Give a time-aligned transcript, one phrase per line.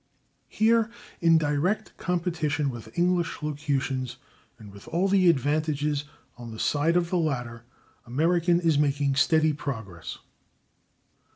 [0.47, 0.89] Here,
[1.21, 4.17] in direct competition with English locutions,
[4.57, 6.05] and with all the advantages
[6.39, 7.65] on the side of the latter,
[8.07, 10.17] American is making steady progress.